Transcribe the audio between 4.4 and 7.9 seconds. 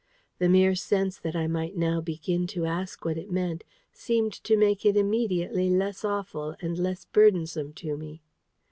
to make it immediately less awful and less burdensome